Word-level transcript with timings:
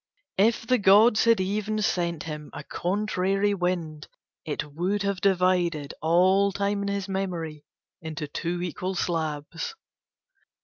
If 0.39 0.65
the 0.65 0.79
gods 0.79 1.25
had 1.25 1.39
even 1.39 1.79
sent 1.83 2.23
him 2.23 2.49
a 2.53 2.63
contrary 2.63 3.53
wind 3.53 4.07
it 4.43 4.73
would 4.73 5.03
have 5.03 5.21
divided 5.21 5.93
all 6.01 6.51
time 6.51 6.81
in 6.81 6.87
his 6.87 7.07
memory 7.07 7.63
into 8.01 8.27
two 8.27 8.63
equal 8.63 8.95
slabs. 8.95 9.75